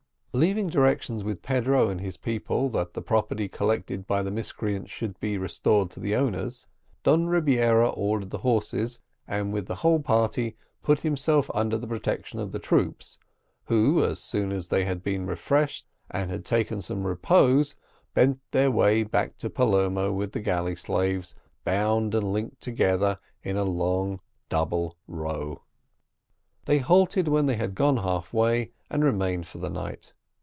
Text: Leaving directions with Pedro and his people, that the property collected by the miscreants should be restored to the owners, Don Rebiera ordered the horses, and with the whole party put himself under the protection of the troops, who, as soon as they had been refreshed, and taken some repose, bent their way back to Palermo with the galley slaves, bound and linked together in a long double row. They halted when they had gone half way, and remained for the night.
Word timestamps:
Leaving 0.33 0.69
directions 0.69 1.25
with 1.25 1.41
Pedro 1.41 1.89
and 1.89 1.99
his 1.99 2.15
people, 2.15 2.69
that 2.69 2.93
the 2.93 3.01
property 3.01 3.49
collected 3.49 4.07
by 4.07 4.23
the 4.23 4.31
miscreants 4.31 4.89
should 4.89 5.19
be 5.19 5.37
restored 5.37 5.91
to 5.91 5.99
the 5.99 6.15
owners, 6.15 6.67
Don 7.03 7.25
Rebiera 7.27 7.89
ordered 7.89 8.29
the 8.29 8.37
horses, 8.37 9.01
and 9.27 9.51
with 9.51 9.65
the 9.67 9.75
whole 9.83 9.99
party 9.99 10.55
put 10.83 11.01
himself 11.01 11.51
under 11.53 11.77
the 11.77 11.85
protection 11.85 12.39
of 12.39 12.53
the 12.53 12.59
troops, 12.59 13.17
who, 13.65 14.01
as 14.05 14.21
soon 14.21 14.53
as 14.53 14.69
they 14.69 14.85
had 14.85 15.03
been 15.03 15.25
refreshed, 15.25 15.85
and 16.09 16.45
taken 16.45 16.79
some 16.79 17.05
repose, 17.05 17.75
bent 18.13 18.39
their 18.51 18.71
way 18.71 19.03
back 19.03 19.35
to 19.35 19.49
Palermo 19.49 20.13
with 20.13 20.31
the 20.31 20.39
galley 20.39 20.77
slaves, 20.77 21.35
bound 21.65 22.15
and 22.15 22.31
linked 22.31 22.61
together 22.61 23.19
in 23.43 23.57
a 23.57 23.65
long 23.65 24.21
double 24.47 24.95
row. 25.09 25.61
They 26.63 26.77
halted 26.77 27.27
when 27.27 27.47
they 27.47 27.57
had 27.57 27.75
gone 27.75 27.97
half 27.97 28.33
way, 28.33 28.71
and 28.89 29.03
remained 29.03 29.45
for 29.45 29.57
the 29.57 29.69
night. 29.69 30.13